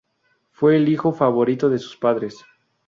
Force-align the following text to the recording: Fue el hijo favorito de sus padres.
Fue 0.49 0.77
el 0.77 0.89
hijo 0.89 1.13
favorito 1.13 1.69
de 1.69 1.77
sus 1.77 1.95
padres. 1.95 2.43